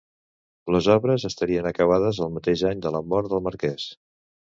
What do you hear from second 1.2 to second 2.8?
estarien acabades el mateix